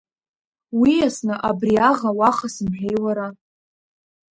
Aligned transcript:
Уиасны 0.79 1.35
абри 1.49 1.75
аӷа 1.89 2.09
уаха 2.19 2.47
сымҳәеи 2.53 2.97
уара! 3.03 3.27